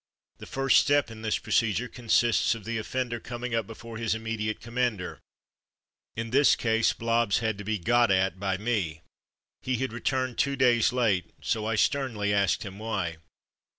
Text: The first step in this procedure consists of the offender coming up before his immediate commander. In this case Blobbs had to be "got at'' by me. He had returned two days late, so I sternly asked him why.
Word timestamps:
The 0.39 0.47
first 0.47 0.79
step 0.79 1.11
in 1.11 1.21
this 1.21 1.37
procedure 1.37 1.87
consists 1.87 2.55
of 2.55 2.63
the 2.65 2.79
offender 2.79 3.19
coming 3.19 3.53
up 3.53 3.67
before 3.67 3.97
his 3.99 4.15
immediate 4.15 4.59
commander. 4.59 5.19
In 6.15 6.31
this 6.31 6.55
case 6.55 6.91
Blobbs 6.91 7.37
had 7.37 7.55
to 7.59 7.63
be 7.63 7.77
"got 7.77 8.09
at'' 8.09 8.39
by 8.39 8.57
me. 8.57 9.01
He 9.61 9.75
had 9.77 9.93
returned 9.93 10.39
two 10.39 10.55
days 10.55 10.91
late, 10.91 11.29
so 11.43 11.67
I 11.67 11.75
sternly 11.75 12.33
asked 12.33 12.63
him 12.63 12.79
why. 12.79 13.17